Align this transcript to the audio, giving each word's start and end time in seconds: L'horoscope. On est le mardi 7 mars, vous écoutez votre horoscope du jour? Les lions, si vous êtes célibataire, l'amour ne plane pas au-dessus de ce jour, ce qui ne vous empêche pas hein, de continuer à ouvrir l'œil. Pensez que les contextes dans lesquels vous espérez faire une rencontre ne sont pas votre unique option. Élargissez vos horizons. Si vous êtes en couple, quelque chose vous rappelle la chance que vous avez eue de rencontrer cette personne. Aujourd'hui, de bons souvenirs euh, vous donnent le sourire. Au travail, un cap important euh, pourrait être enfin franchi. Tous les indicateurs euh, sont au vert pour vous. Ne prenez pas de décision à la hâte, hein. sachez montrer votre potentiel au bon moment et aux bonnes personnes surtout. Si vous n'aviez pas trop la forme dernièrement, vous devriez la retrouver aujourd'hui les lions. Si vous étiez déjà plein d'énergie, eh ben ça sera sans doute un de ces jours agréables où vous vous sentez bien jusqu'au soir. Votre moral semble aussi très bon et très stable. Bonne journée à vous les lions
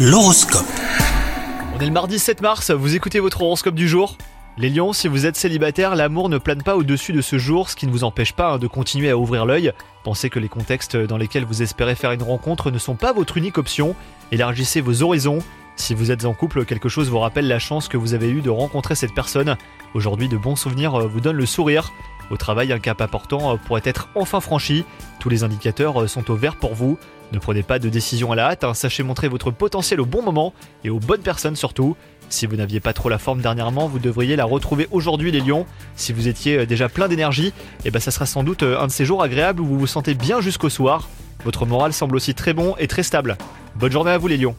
L'horoscope. 0.00 0.64
On 1.74 1.80
est 1.80 1.86
le 1.86 1.90
mardi 1.90 2.20
7 2.20 2.40
mars, 2.40 2.70
vous 2.70 2.94
écoutez 2.94 3.18
votre 3.18 3.42
horoscope 3.42 3.74
du 3.74 3.88
jour? 3.88 4.16
Les 4.56 4.70
lions, 4.70 4.92
si 4.92 5.08
vous 5.08 5.26
êtes 5.26 5.34
célibataire, 5.34 5.96
l'amour 5.96 6.28
ne 6.28 6.38
plane 6.38 6.62
pas 6.62 6.76
au-dessus 6.76 7.12
de 7.12 7.20
ce 7.20 7.36
jour, 7.36 7.68
ce 7.68 7.74
qui 7.74 7.88
ne 7.88 7.90
vous 7.90 8.04
empêche 8.04 8.32
pas 8.32 8.52
hein, 8.52 8.58
de 8.58 8.68
continuer 8.68 9.10
à 9.10 9.18
ouvrir 9.18 9.44
l'œil. 9.44 9.72
Pensez 10.04 10.30
que 10.30 10.38
les 10.38 10.48
contextes 10.48 10.96
dans 10.96 11.16
lesquels 11.16 11.44
vous 11.44 11.62
espérez 11.62 11.96
faire 11.96 12.12
une 12.12 12.22
rencontre 12.22 12.70
ne 12.70 12.78
sont 12.78 12.94
pas 12.94 13.12
votre 13.12 13.38
unique 13.38 13.58
option. 13.58 13.96
Élargissez 14.30 14.80
vos 14.80 15.02
horizons. 15.02 15.40
Si 15.74 15.94
vous 15.94 16.12
êtes 16.12 16.24
en 16.26 16.32
couple, 16.32 16.64
quelque 16.64 16.88
chose 16.88 17.10
vous 17.10 17.18
rappelle 17.18 17.48
la 17.48 17.58
chance 17.58 17.88
que 17.88 17.96
vous 17.96 18.14
avez 18.14 18.30
eue 18.30 18.40
de 18.40 18.50
rencontrer 18.50 18.94
cette 18.94 19.14
personne. 19.14 19.56
Aujourd'hui, 19.94 20.28
de 20.28 20.36
bons 20.36 20.54
souvenirs 20.54 20.94
euh, 20.94 21.08
vous 21.08 21.20
donnent 21.20 21.36
le 21.36 21.46
sourire. 21.46 21.92
Au 22.30 22.36
travail, 22.36 22.72
un 22.72 22.78
cap 22.78 23.00
important 23.00 23.54
euh, 23.54 23.56
pourrait 23.56 23.82
être 23.84 24.10
enfin 24.14 24.38
franchi. 24.38 24.84
Tous 25.20 25.28
les 25.28 25.44
indicateurs 25.44 26.02
euh, 26.02 26.06
sont 26.06 26.30
au 26.30 26.36
vert 26.36 26.56
pour 26.56 26.74
vous. 26.74 26.98
Ne 27.32 27.38
prenez 27.38 27.62
pas 27.62 27.78
de 27.78 27.88
décision 27.88 28.32
à 28.32 28.36
la 28.36 28.50
hâte, 28.50 28.64
hein. 28.64 28.74
sachez 28.74 29.02
montrer 29.02 29.28
votre 29.28 29.50
potentiel 29.50 30.00
au 30.00 30.06
bon 30.06 30.22
moment 30.22 30.54
et 30.84 30.90
aux 30.90 30.98
bonnes 30.98 31.20
personnes 31.20 31.56
surtout. 31.56 31.96
Si 32.30 32.46
vous 32.46 32.56
n'aviez 32.56 32.80
pas 32.80 32.92
trop 32.92 33.08
la 33.08 33.18
forme 33.18 33.40
dernièrement, 33.40 33.88
vous 33.88 33.98
devriez 33.98 34.36
la 34.36 34.44
retrouver 34.44 34.88
aujourd'hui 34.90 35.30
les 35.30 35.40
lions. 35.40 35.66
Si 35.94 36.12
vous 36.12 36.28
étiez 36.28 36.66
déjà 36.66 36.88
plein 36.88 37.08
d'énergie, 37.08 37.52
eh 37.84 37.90
ben 37.90 38.00
ça 38.00 38.10
sera 38.10 38.26
sans 38.26 38.44
doute 38.44 38.62
un 38.62 38.86
de 38.86 38.92
ces 38.92 39.04
jours 39.04 39.22
agréables 39.22 39.60
où 39.60 39.66
vous 39.66 39.78
vous 39.78 39.86
sentez 39.86 40.14
bien 40.14 40.40
jusqu'au 40.40 40.68
soir. 40.68 41.08
Votre 41.44 41.66
moral 41.66 41.92
semble 41.92 42.16
aussi 42.16 42.34
très 42.34 42.52
bon 42.52 42.74
et 42.78 42.86
très 42.86 43.02
stable. 43.02 43.36
Bonne 43.76 43.92
journée 43.92 44.10
à 44.10 44.18
vous 44.18 44.28
les 44.28 44.36
lions 44.36 44.56